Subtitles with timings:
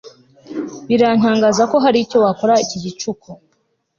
[0.87, 3.29] Birantangaza ko hari icyo wakora iki gicucu